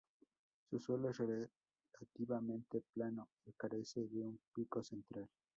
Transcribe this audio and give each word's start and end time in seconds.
Su 0.67 0.79
suelo 0.79 1.11
es 1.11 1.19
relativamente 1.19 2.81
plano 2.91 3.29
y 3.45 3.51
carece 3.53 4.07
de 4.07 4.23
un 4.23 4.39
pico 4.51 4.83
central. 4.83 5.29